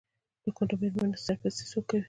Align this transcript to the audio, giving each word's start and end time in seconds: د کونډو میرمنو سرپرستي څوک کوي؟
د 0.43 0.45
کونډو 0.55 0.75
میرمنو 0.81 1.21
سرپرستي 1.25 1.63
څوک 1.71 1.83
کوي؟ 1.89 1.99